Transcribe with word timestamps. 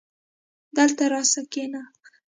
دلته 0.75 1.03
راسه 1.13 1.41
کينه 1.53 1.83